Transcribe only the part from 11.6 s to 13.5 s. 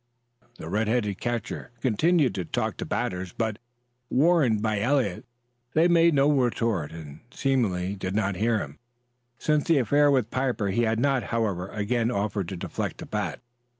again offered to deflect a bat.